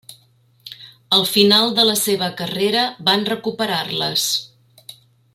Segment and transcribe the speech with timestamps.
[1.17, 4.25] Al final de la seva carrera van recuperar-les.